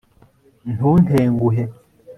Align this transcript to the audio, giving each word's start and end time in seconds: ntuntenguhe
ntuntenguhe 0.73 1.63